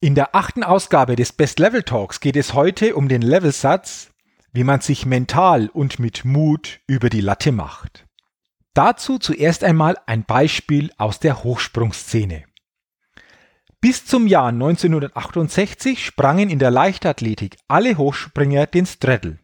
In 0.00 0.14
der 0.14 0.36
achten 0.36 0.62
Ausgabe 0.62 1.16
des 1.16 1.32
Best 1.32 1.58
Level 1.58 1.82
Talks 1.82 2.20
geht 2.20 2.36
es 2.36 2.54
heute 2.54 2.94
um 2.94 3.08
den 3.08 3.20
Levelsatz, 3.20 4.10
wie 4.52 4.62
man 4.62 4.80
sich 4.80 5.06
mental 5.06 5.68
und 5.70 5.98
mit 5.98 6.24
Mut 6.24 6.78
über 6.86 7.10
die 7.10 7.20
Latte 7.20 7.50
macht. 7.50 8.06
Dazu 8.74 9.18
zuerst 9.18 9.64
einmal 9.64 9.96
ein 10.06 10.22
Beispiel 10.22 10.92
aus 10.98 11.18
der 11.18 11.42
Hochsprungszene. 11.42 12.44
Bis 13.80 14.06
zum 14.06 14.28
Jahr 14.28 14.50
1968 14.50 16.04
sprangen 16.04 16.48
in 16.48 16.60
der 16.60 16.70
Leichtathletik 16.70 17.56
alle 17.66 17.98
Hochspringer 17.98 18.66
den 18.66 18.86
Straddle. 18.86 19.40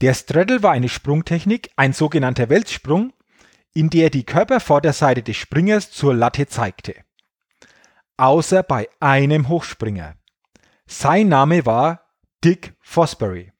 Der 0.00 0.14
Straddle 0.14 0.62
war 0.62 0.70
eine 0.70 0.88
Sprungtechnik, 0.88 1.72
ein 1.74 1.92
sogenannter 1.92 2.48
Weltsprung, 2.48 3.12
in 3.74 3.90
der 3.90 4.10
die 4.10 4.22
Körpervorderseite 4.22 5.24
des 5.24 5.36
Springers 5.36 5.90
zur 5.90 6.14
Latte 6.14 6.46
zeigte 6.46 6.94
außer 8.18 8.62
bei 8.62 8.88
einem 9.00 9.48
Hochspringer. 9.48 10.16
Sein 10.86 11.28
Name 11.28 11.64
war 11.64 12.02
Dick 12.44 12.74
Fosbury. 12.80 13.52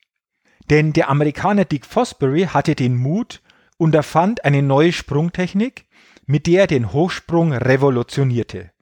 Denn 0.71 0.93
der 0.93 1.09
Amerikaner 1.09 1.65
Dick 1.65 1.87
Fosbury 1.87 2.49
hatte 2.53 2.75
den 2.75 2.97
Mut 2.97 3.43
und 3.79 3.95
erfand 3.95 4.45
eine 4.45 4.63
neue 4.63 4.93
Sprungtechnik, 4.93 5.87
mit 6.27 6.47
der 6.47 6.63
er 6.63 6.67
den 6.67 6.93
Hochsprung 6.93 7.53
revolutionierte. 7.53 8.73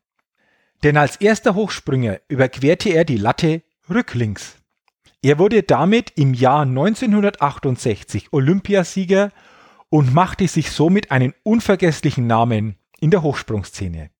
Denn 0.83 0.97
als 0.97 1.17
erster 1.17 1.55
Hochspringer 1.55 2.21
überquerte 2.29 2.91
er 2.91 3.05
die 3.05 3.17
Latte 3.17 3.63
rücklings. 3.89 4.57
Er 5.23 5.39
wurde 5.39 5.63
damit 5.63 6.13
im 6.17 6.35
Jahr 6.35 6.63
1968 6.63 8.33
Olympiasieger 8.33 9.33
und 9.89 10.13
machte 10.13 10.47
sich 10.49 10.71
somit 10.71 11.11
einen 11.11 11.35
unvergesslichen 11.43 12.27
Namen 12.27 12.77
in 13.01 13.11
der 13.11 13.23
Hochsprungszene. 13.23 14.11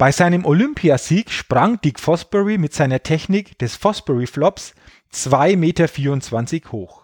Bei 0.00 0.12
seinem 0.12 0.46
Olympiasieg 0.46 1.30
sprang 1.30 1.78
Dick 1.82 2.00
Fosbury 2.00 2.56
mit 2.56 2.72
seiner 2.72 3.02
Technik 3.02 3.58
des 3.58 3.76
Fosbury 3.76 4.26
Flops 4.26 4.72
2,24 5.12 5.56
Meter 5.58 6.72
hoch. 6.72 7.02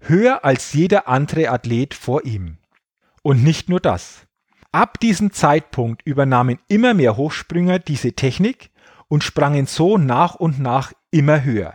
Höher 0.00 0.44
als 0.44 0.72
jeder 0.72 1.06
andere 1.06 1.50
Athlet 1.50 1.94
vor 1.94 2.24
ihm. 2.24 2.58
Und 3.22 3.44
nicht 3.44 3.68
nur 3.68 3.78
das. 3.78 4.26
Ab 4.72 4.98
diesem 4.98 5.32
Zeitpunkt 5.32 6.04
übernahmen 6.04 6.58
immer 6.66 6.94
mehr 6.94 7.16
Hochspringer 7.16 7.78
diese 7.78 8.14
Technik 8.14 8.70
und 9.06 9.22
sprangen 9.22 9.66
so 9.66 9.96
nach 9.96 10.34
und 10.34 10.58
nach 10.58 10.92
immer 11.12 11.44
höher. 11.44 11.74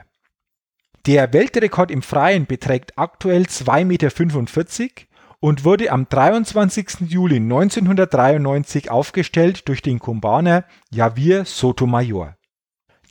Der 1.06 1.32
Weltrekord 1.32 1.92
im 1.92 2.02
Freien 2.02 2.46
beträgt 2.46 2.98
aktuell 2.98 3.44
2,45 3.44 3.86
Meter 3.86 5.07
und 5.40 5.64
wurde 5.64 5.92
am 5.92 6.08
23. 6.10 7.02
Juli 7.08 7.38
1993 7.38 8.90
aufgestellt 8.90 9.68
durch 9.68 9.82
den 9.82 10.00
Kubaner 10.00 10.66
Javier 10.90 11.46
Sotomayor. 11.46 12.36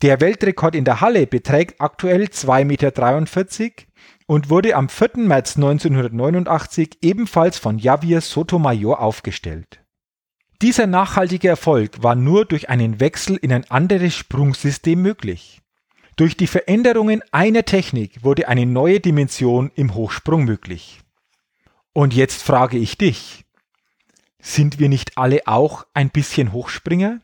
Der 0.01 0.21
Weltrekord 0.21 0.75
in 0.75 0.85
der 0.85 1.01
Halle 1.01 1.25
beträgt 1.25 1.81
aktuell 1.81 2.25
2,43 2.25 2.65
Meter 2.65 3.71
und 4.27 4.49
wurde 4.49 4.75
am 4.75 4.89
4. 4.89 5.11
März 5.15 5.55
1989 5.55 6.99
ebenfalls 7.01 7.57
von 7.57 7.79
Javier 7.79 8.21
Sotomayor 8.21 8.99
aufgestellt. 8.99 9.83
Dieser 10.61 10.87
nachhaltige 10.87 11.47
Erfolg 11.47 12.03
war 12.03 12.15
nur 12.15 12.45
durch 12.45 12.69
einen 12.69 12.99
Wechsel 12.99 13.37
in 13.37 13.53
ein 13.53 13.69
anderes 13.69 14.15
Sprungsystem 14.15 15.01
möglich. 15.01 15.61
Durch 16.15 16.35
die 16.35 16.47
Veränderungen 16.47 17.21
einer 17.31 17.63
Technik 17.63 18.23
wurde 18.23 18.47
eine 18.47 18.65
neue 18.65 18.99
Dimension 18.99 19.71
im 19.75 19.93
Hochsprung 19.93 20.45
möglich. 20.45 20.99
Und 21.97 22.13
jetzt 22.13 22.43
frage 22.43 22.77
ich 22.77 22.99
dich, 22.99 23.43
sind 24.39 24.77
wir 24.77 24.87
nicht 24.87 25.17
alle 25.17 25.47
auch 25.47 25.87
ein 25.95 26.11
bisschen 26.11 26.53
Hochspringer? 26.53 27.21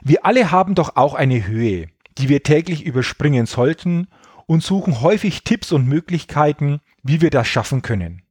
Wir 0.00 0.24
alle 0.24 0.52
haben 0.52 0.76
doch 0.76 0.94
auch 0.94 1.14
eine 1.14 1.44
Höhe, 1.44 1.88
die 2.18 2.28
wir 2.28 2.44
täglich 2.44 2.86
überspringen 2.86 3.46
sollten 3.46 4.06
und 4.46 4.62
suchen 4.62 5.00
häufig 5.00 5.42
Tipps 5.42 5.72
und 5.72 5.88
Möglichkeiten, 5.88 6.80
wie 7.02 7.20
wir 7.20 7.30
das 7.30 7.48
schaffen 7.48 7.82
können. 7.82 8.22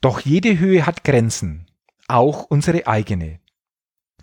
Doch 0.00 0.20
jede 0.20 0.58
Höhe 0.58 0.86
hat 0.86 1.04
Grenzen, 1.04 1.66
auch 2.08 2.44
unsere 2.44 2.86
eigene. 2.86 3.38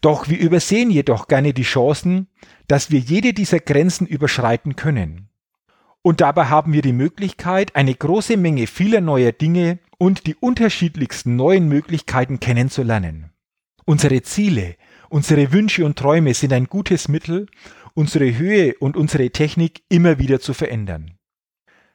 Doch 0.02 0.28
wir 0.28 0.40
übersehen 0.40 0.90
jedoch 0.90 1.28
gerne 1.28 1.54
die 1.54 1.62
Chancen, 1.62 2.30
dass 2.68 2.90
wir 2.90 3.00
jede 3.00 3.36
dieser 3.36 3.60
Grenzen 3.60 4.08
überschreiten 4.08 4.76
können. 4.76 5.30
Und 6.02 6.20
dabei 6.20 6.46
haben 6.46 6.74
wir 6.74 6.82
die 6.82 6.94
Möglichkeit, 6.94 7.76
eine 7.76 7.94
große 7.94 8.38
Menge 8.38 8.66
vieler 8.66 9.02
neuer 9.02 9.34
Dinge 9.34 9.78
und 10.00 10.26
die 10.26 10.36
unterschiedlichsten 10.36 11.36
neuen 11.36 11.68
Möglichkeiten 11.68 12.40
kennenzulernen. 12.40 13.32
Unsere 13.86 14.22
Ziele, 14.24 14.76
unsere 15.10 15.52
Wünsche 15.52 15.86
und 15.86 16.00
Träume 16.00 16.34
sind 16.34 16.54
ein 16.54 16.66
gutes 16.66 17.08
Mittel, 17.08 17.48
unsere 17.94 18.38
Höhe 18.38 18.76
und 18.80 18.96
unsere 18.96 19.30
Technik 19.30 19.84
immer 19.90 20.18
wieder 20.18 20.40
zu 20.40 20.54
verändern. 20.54 21.18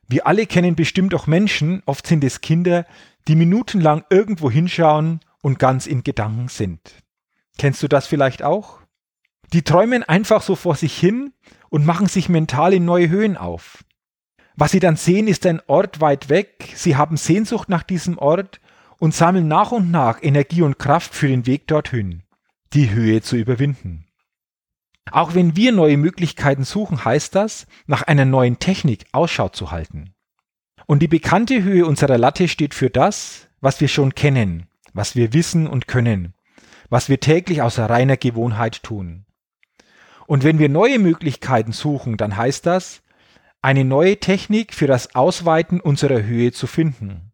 Wir 0.06 0.26
alle 0.26 0.46
kennen 0.46 0.76
bestimmt 0.76 1.14
auch 1.14 1.26
Menschen, 1.26 1.82
oft 1.86 2.06
sind 2.06 2.22
es 2.24 2.42
Kinder, 2.42 2.86
die 3.26 3.36
minutenlang 3.36 4.04
irgendwo 4.10 4.50
hinschauen 4.50 5.20
und 5.40 5.58
ganz 5.58 5.86
in 5.86 6.04
Gedanken 6.04 6.48
sind. 6.48 6.80
Kennst 7.56 7.82
du 7.82 7.88
das 7.88 8.06
vielleicht 8.06 8.42
auch? 8.42 8.80
Die 9.54 9.62
träumen 9.62 10.02
einfach 10.02 10.42
so 10.42 10.56
vor 10.56 10.76
sich 10.76 10.98
hin 10.98 11.32
und 11.70 11.86
machen 11.86 12.06
sich 12.06 12.28
mental 12.28 12.74
in 12.74 12.84
neue 12.84 13.08
Höhen 13.08 13.38
auf. 13.38 13.84
Was 14.56 14.70
sie 14.70 14.80
dann 14.80 14.96
sehen, 14.96 15.26
ist 15.26 15.46
ein 15.46 15.60
Ort 15.66 16.00
weit 16.00 16.28
weg, 16.28 16.72
sie 16.74 16.96
haben 16.96 17.16
Sehnsucht 17.16 17.68
nach 17.68 17.82
diesem 17.82 18.18
Ort 18.18 18.60
und 18.98 19.14
sammeln 19.14 19.48
nach 19.48 19.72
und 19.72 19.90
nach 19.90 20.22
Energie 20.22 20.62
und 20.62 20.78
Kraft 20.78 21.14
für 21.14 21.26
den 21.26 21.46
Weg 21.46 21.66
dorthin, 21.66 22.22
die 22.72 22.90
Höhe 22.90 23.20
zu 23.20 23.36
überwinden. 23.36 24.06
Auch 25.10 25.34
wenn 25.34 25.56
wir 25.56 25.72
neue 25.72 25.96
Möglichkeiten 25.96 26.64
suchen, 26.64 27.04
heißt 27.04 27.34
das, 27.34 27.66
nach 27.86 28.02
einer 28.02 28.24
neuen 28.24 28.58
Technik 28.58 29.06
Ausschau 29.12 29.48
zu 29.48 29.70
halten. 29.70 30.14
Und 30.86 31.00
die 31.00 31.08
bekannte 31.08 31.62
Höhe 31.62 31.86
unserer 31.86 32.18
Latte 32.18 32.48
steht 32.48 32.74
für 32.74 32.90
das, 32.90 33.48
was 33.60 33.80
wir 33.80 33.88
schon 33.88 34.14
kennen, 34.14 34.68
was 34.92 35.16
wir 35.16 35.32
wissen 35.32 35.66
und 35.66 35.88
können, 35.88 36.34
was 36.90 37.08
wir 37.08 37.20
täglich 37.20 37.60
aus 37.62 37.78
reiner 37.78 38.16
Gewohnheit 38.16 38.82
tun. 38.82 39.26
Und 40.26 40.44
wenn 40.44 40.58
wir 40.58 40.68
neue 40.68 40.98
Möglichkeiten 40.98 41.72
suchen, 41.72 42.16
dann 42.16 42.36
heißt 42.36 42.64
das, 42.64 43.02
eine 43.64 43.86
neue 43.86 44.20
Technik 44.20 44.74
für 44.74 44.86
das 44.86 45.14
Ausweiten 45.14 45.80
unserer 45.80 46.22
Höhe 46.22 46.52
zu 46.52 46.66
finden. 46.66 47.32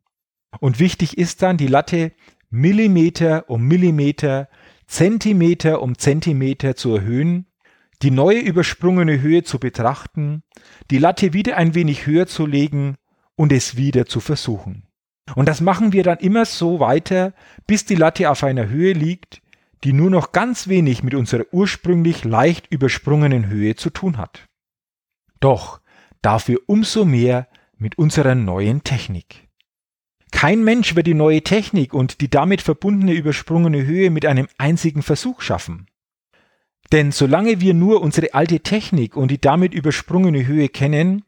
Und 0.61 0.79
wichtig 0.79 1.19
ist 1.19 1.43
dann, 1.43 1.57
die 1.57 1.67
Latte 1.67 2.13
Millimeter 2.51 3.51
um 3.51 3.67
Millimeter, 3.67 4.49
Zentimeter 4.87 5.83
um 5.83 5.99
Zentimeter 5.99 6.77
zu 6.77 6.95
erhöhen, 6.95 7.47
die 8.03 8.13
neue 8.13 8.39
übersprungene 8.39 9.21
Höhe 9.21 9.43
zu 9.43 9.59
betrachten, 9.59 10.45
die 10.93 10.99
Latte 10.99 11.33
wieder 11.33 11.57
ein 11.57 11.75
wenig 11.75 12.07
höher 12.07 12.29
zu 12.29 12.47
legen 12.47 12.95
und 13.35 13.51
es 13.51 13.77
wieder 13.77 14.07
zu 14.07 14.21
versuchen. 14.21 14.87
Und 15.35 15.49
das 15.49 15.61
machen 15.61 15.93
wir 15.93 16.05
dann 16.05 16.19
immer 16.19 16.45
so 16.45 16.79
weiter, 16.79 17.35
bis 17.67 17.87
die 17.87 17.97
Latte 17.97 18.31
auf 18.31 18.45
einer 18.45 18.69
Höhe 18.69 18.93
liegt, 18.93 19.43
die 19.83 19.93
nur 19.93 20.11
noch 20.11 20.31
ganz 20.31 20.69
wenig 20.69 21.03
mit 21.03 21.15
unserer 21.15 21.47
ursprünglich 21.51 22.25
leicht 22.25 22.69
übersprungenen 22.73 23.49
Höhe 23.49 23.75
zu 23.75 23.91
tun 23.91 24.17
hat. 24.17 24.47
Doch 25.41 25.80
dafür 26.23 26.61
umso 26.67 27.05
mehr 27.05 27.49
mit 27.77 27.99
unserer 27.99 28.35
neuen 28.35 28.85
Technik. 28.85 29.49
Kein 30.31 30.63
Mensch 30.63 30.95
wird 30.95 31.07
die 31.07 31.15
neue 31.15 31.43
Technik 31.43 31.93
und 31.93 32.21
die 32.21 32.31
damit 32.31 32.63
verbundene 32.63 33.13
übersprungene 33.13 33.85
Höhe 33.85 34.11
mit 34.11 34.27
einem 34.27 34.49
einzigen 34.59 35.03
Versuch 35.03 35.41
schaffen. 35.41 35.87
Denn 36.93 37.13
solange 37.13 37.61
wir 37.61 37.75
nur 37.75 38.01
unsere 38.01 38.35
alte 38.35 38.61
Technik 38.61 39.17
und 39.17 39.31
die 39.31 39.41
damit 39.41 39.75
übersprungene 39.75 40.47
Höhe 40.47 40.69
kennen 40.69 41.25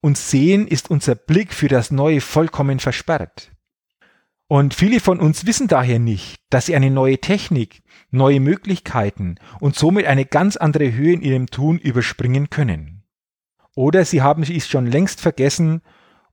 und 0.00 0.18
sehen, 0.18 0.66
ist 0.68 0.90
unser 0.90 1.14
Blick 1.14 1.52
für 1.52 1.68
das 1.68 1.90
Neue 1.90 2.20
vollkommen 2.20 2.80
versperrt. 2.80 3.50
Und 4.48 4.74
viele 4.74 5.00
von 5.00 5.18
uns 5.18 5.44
wissen 5.46 5.66
daher 5.66 5.98
nicht, 5.98 6.36
dass 6.50 6.66
sie 6.66 6.76
eine 6.76 6.90
neue 6.90 7.18
Technik, 7.18 7.82
neue 8.10 8.40
Möglichkeiten 8.40 9.36
und 9.58 9.74
somit 9.74 10.06
eine 10.06 10.24
ganz 10.24 10.56
andere 10.56 10.92
Höhe 10.92 11.14
in 11.14 11.22
ihrem 11.22 11.46
Tun 11.48 11.78
überspringen 11.78 12.48
können. 12.48 12.95
Oder 13.76 14.06
sie 14.06 14.22
haben 14.22 14.42
es 14.42 14.66
schon 14.66 14.86
längst 14.86 15.20
vergessen 15.20 15.82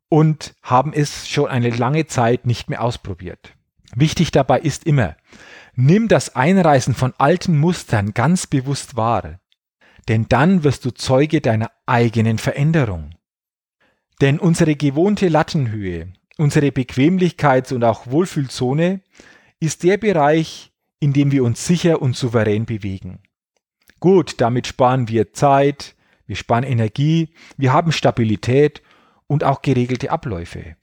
und 0.10 0.56
haben 0.64 0.94
es 0.94 1.28
schon 1.28 1.48
eine 1.48 1.70
lange 1.70 2.08
Zeit 2.08 2.48
nicht 2.48 2.70
mehr 2.70 2.82
ausprobiert. 2.82 3.54
Wichtig 3.96 4.32
dabei 4.32 4.62
ist 4.62 4.86
immer, 4.86 5.18
nimm 5.76 6.08
das 6.08 6.36
Einreißen 6.36 6.96
von 6.96 7.14
alten 7.18 7.60
Mustern 7.60 8.14
ganz 8.14 8.48
bewusst 8.48 8.96
wahr, 8.96 9.40
denn 10.08 10.26
dann 10.30 10.64
wirst 10.64 10.86
du 10.86 10.92
Zeuge 10.92 11.42
deiner 11.42 11.70
eigenen 11.86 12.38
Veränderung. 12.38 13.14
Denn 14.22 14.40
unsere 14.40 14.76
gewohnte 14.76 15.28
Lattenhöhe, 15.28 16.14
unsere 16.38 16.68
Bequemlichkeits- 16.68 17.74
und 17.74 17.84
auch 17.84 18.08
Wohlfühlzone 18.08 19.02
ist 19.60 19.84
der 19.84 19.98
Bereich, 19.98 20.72
in 21.02 21.12
dem 21.12 21.32
wir 21.34 21.44
uns 21.44 21.68
sicher 21.68 22.02
und 22.02 22.16
souverän 22.16 22.66
bewegen. 22.66 23.20
Gut, 24.00 24.40
damit 24.40 24.68
sparen 24.68 25.10
wir 25.10 25.34
Zeit, 25.34 25.93
wir 26.26 26.36
sparen 26.36 26.64
Energie, 26.64 27.34
wir 27.58 27.74
haben 27.74 27.92
Stabilität 27.92 28.82
und 29.28 29.44
auch 29.44 29.62
geregelte 29.62 30.12
Abläufe. 30.12 30.76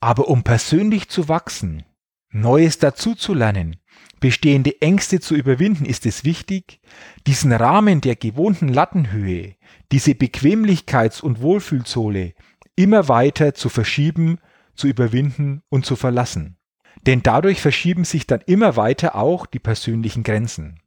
Aber 0.00 0.28
um 0.28 0.42
persönlich 0.42 1.08
zu 1.08 1.28
wachsen, 1.28 1.84
Neues 2.30 2.78
dazuzulernen, 2.78 3.76
bestehende 4.20 4.80
Ängste 4.82 5.20
zu 5.20 5.34
überwinden, 5.34 5.84
ist 5.84 6.06
es 6.06 6.24
wichtig, 6.24 6.80
diesen 7.26 7.52
Rahmen 7.52 8.00
der 8.00 8.16
gewohnten 8.16 8.68
Lattenhöhe, 8.68 9.56
diese 9.92 10.12
Bequemlichkeits- 10.12 11.22
und 11.22 11.40
Wohlfühlzone 11.40 12.34
immer 12.74 13.08
weiter 13.08 13.54
zu 13.54 13.68
verschieben, 13.68 14.38
zu 14.74 14.86
überwinden 14.86 15.62
und 15.68 15.86
zu 15.86 15.96
verlassen. 15.96 16.58
Denn 17.06 17.22
dadurch 17.22 17.60
verschieben 17.60 18.04
sich 18.04 18.26
dann 18.26 18.40
immer 18.46 18.76
weiter 18.76 19.14
auch 19.14 19.46
die 19.46 19.58
persönlichen 19.58 20.22
Grenzen. 20.22 20.80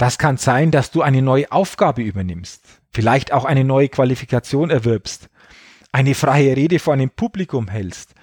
Das 0.00 0.16
kann 0.16 0.38
sein, 0.38 0.70
dass 0.70 0.90
du 0.90 1.02
eine 1.02 1.20
neue 1.20 1.52
Aufgabe 1.52 2.00
übernimmst, 2.00 2.80
vielleicht 2.90 3.34
auch 3.34 3.44
eine 3.44 3.64
neue 3.64 3.90
Qualifikation 3.90 4.70
erwirbst, 4.70 5.28
eine 5.92 6.14
freie 6.14 6.56
Rede 6.56 6.78
vor 6.78 6.94
einem 6.94 7.10
Publikum 7.10 7.68
hältst, 7.68 8.14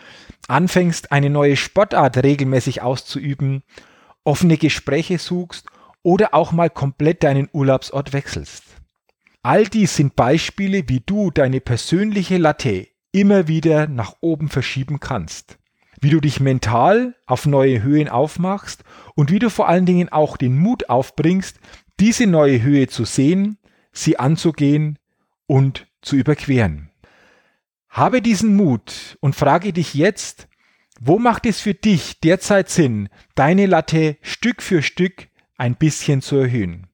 anfängst 0.48 1.12
eine 1.12 1.30
neue 1.30 1.56
Sportart 1.56 2.18
regelmäßig 2.18 2.82
auszuüben, 2.82 3.62
offene 4.24 4.58
Gespräche 4.58 5.20
suchst 5.20 5.68
oder 6.02 6.34
auch 6.34 6.52
mal 6.52 6.72
komplett 6.72 7.22
deinen 7.22 7.48
Urlaubsort 7.54 8.12
wechselst. 8.12 8.64
All 9.44 9.68
dies 9.68 9.96
sind 9.98 10.16
Beispiele, 10.16 10.90
wie 10.90 11.02
du 11.02 11.30
deine 11.30 11.62
persönliche 11.62 12.38
Latte 12.38 12.88
immer 13.12 13.48
wieder 13.48 13.86
nach 13.86 14.16
oben 14.22 14.50
verschieben 14.50 15.00
kannst. 15.00 15.60
Wie 16.00 16.10
du 16.10 16.20
dich 16.20 16.40
mental 16.40 17.16
auf 17.26 17.46
neue 17.46 17.82
Höhen 17.82 18.08
aufmachst 18.08 18.84
und 19.16 19.32
wie 19.32 19.40
du 19.40 19.50
vor 19.50 19.68
allen 19.68 19.86
Dingen 19.86 20.10
auch 20.10 20.38
den 20.38 20.58
Mut 20.58 20.90
aufbringst, 20.90 21.60
diese 22.00 22.28
neue 22.28 22.62
Höhe 22.62 22.88
zu 22.88 23.06
sehen, 23.06 23.58
sie 23.92 24.20
anzugehen 24.20 25.00
und 25.48 25.88
zu 26.02 26.16
überqueren. 26.16 26.92
Habe 27.90 28.22
diesen 28.22 28.56
Mut 28.56 29.18
und 29.22 29.36
frage 29.36 29.74
dich 29.74 29.96
jetzt, 29.96 30.48
wo 31.00 31.20
macht 31.20 31.46
es 31.46 31.60
für 31.60 31.74
dich 31.74 32.20
derzeit 32.20 32.70
Sinn, 32.70 33.10
deine 33.36 33.66
Latte 33.66 34.18
Stück 34.22 34.62
für 34.62 34.82
Stück 34.82 35.28
ein 35.58 35.76
bisschen 35.76 36.22
zu 36.22 36.38
erhöhen? 36.38 36.88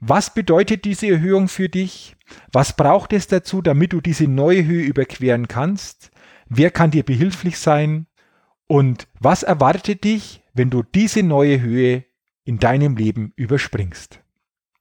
Was 0.00 0.34
bedeutet 0.34 0.84
diese 0.84 1.08
Erhöhung 1.08 1.48
für 1.48 1.68
dich? 1.68 2.16
Was 2.52 2.76
braucht 2.76 3.12
es 3.12 3.26
dazu, 3.26 3.62
damit 3.62 3.92
du 3.92 4.00
diese 4.00 4.28
neue 4.28 4.64
Höhe 4.64 4.84
überqueren 4.84 5.48
kannst? 5.48 6.10
Wer 6.48 6.70
kann 6.70 6.90
dir 6.90 7.02
behilflich 7.02 7.58
sein? 7.58 8.06
Und 8.68 9.06
was 9.20 9.42
erwartet 9.42 10.04
dich, 10.04 10.42
wenn 10.52 10.70
du 10.70 10.82
diese 10.82 11.22
neue 11.22 11.60
Höhe 11.60 12.04
in 12.44 12.58
deinem 12.58 12.96
Leben 12.96 13.32
überspringst? 13.36 14.20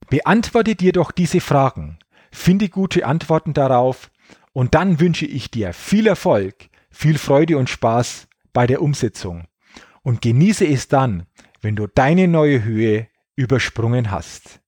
Beantworte 0.10 0.76
dir 0.76 0.92
doch 0.92 1.12
diese 1.12 1.40
Fragen, 1.40 2.00
finde 2.32 2.70
gute 2.70 3.06
Antworten 3.06 3.54
darauf 3.54 4.12
und 4.54 4.74
dann 4.74 5.00
wünsche 5.00 5.26
ich 5.26 5.52
dir 5.52 5.74
viel 5.74 6.08
Erfolg, 6.08 6.70
viel 6.90 7.18
Freude 7.18 7.58
und 7.58 7.70
Spaß 7.70 8.28
bei 8.54 8.68
der 8.68 8.82
Umsetzung 8.82 9.48
und 10.02 10.22
genieße 10.22 10.66
es 10.66 10.88
dann, 10.88 11.26
wenn 11.62 11.76
du 11.76 11.88
deine 11.88 12.28
neue 12.28 12.64
Höhe 12.64 13.08
übersprungen 13.36 14.12
hast. 14.12 14.62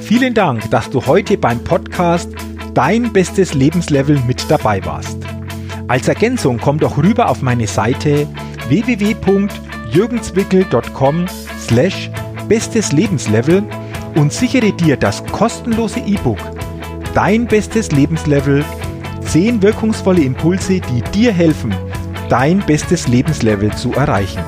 Vielen 0.00 0.34
Dank, 0.34 0.70
dass 0.70 0.90
du 0.90 1.04
heute 1.06 1.36
beim 1.38 1.64
Podcast 1.64 2.30
Dein 2.74 3.12
bestes 3.12 3.52
Lebenslevel 3.52 4.18
mit 4.20 4.50
dabei 4.50 4.82
warst. 4.86 5.18
Als 5.88 6.06
Ergänzung 6.08 6.58
komm 6.58 6.78
doch 6.78 6.96
rüber 6.96 7.28
auf 7.28 7.42
meine 7.42 7.66
Seite 7.66 8.26
www.jürgenswickel.com 8.68 11.26
slash 11.58 12.10
bestes 12.48 12.92
Lebenslevel 12.92 13.62
und 14.14 14.32
sichere 14.32 14.72
dir 14.72 14.96
das 14.96 15.22
kostenlose 15.26 16.00
E-Book 16.00 16.38
Dein 17.14 17.46
bestes 17.46 17.92
Lebenslevel 17.92 18.64
10 19.20 19.60
wirkungsvolle 19.60 20.22
Impulse, 20.22 20.80
die 20.80 21.02
dir 21.12 21.30
helfen, 21.30 21.74
dein 22.30 22.60
bestes 22.60 23.06
Lebenslevel 23.06 23.70
zu 23.74 23.92
erreichen. 23.92 24.42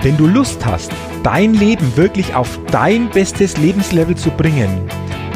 Wenn 0.00 0.16
du 0.16 0.26
Lust 0.26 0.64
hast, 0.64 0.90
dein 1.22 1.52
Leben 1.52 1.94
wirklich 1.96 2.34
auf 2.34 2.58
dein 2.70 3.10
bestes 3.10 3.58
Lebenslevel 3.58 4.16
zu 4.16 4.30
bringen, 4.30 4.88